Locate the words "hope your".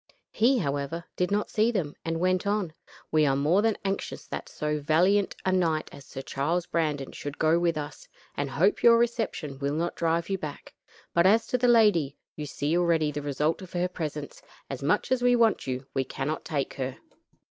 8.49-8.97